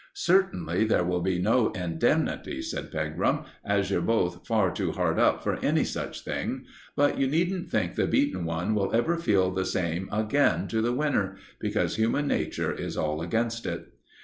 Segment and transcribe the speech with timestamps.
[0.15, 5.43] "Certainly there will be no indemnity," said Pegram, "as you're both far too hard up
[5.43, 9.63] for any such thing; but you needn't think the beaten one will ever feel the
[9.63, 13.93] same again to the winner; because human nature is all against it."